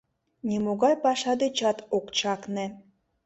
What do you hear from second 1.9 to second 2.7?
ок чакне.